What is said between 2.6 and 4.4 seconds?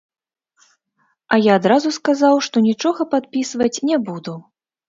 нічога падпісваць не буду.